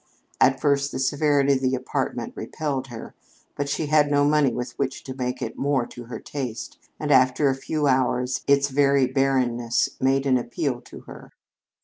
[0.39, 3.13] At first the severity of the apartment repelled her,
[3.55, 7.11] but she had no money with which to make it more to her taste, and
[7.11, 11.29] after a few hours its very barrenness made an appeal to her.